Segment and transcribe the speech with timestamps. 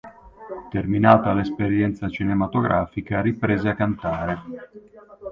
[0.71, 4.41] Terminata l'esperienza cinematografica riprese a cantare.